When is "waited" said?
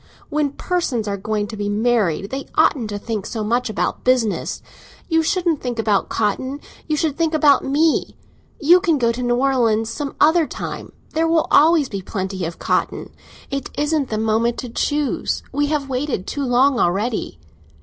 15.87-16.25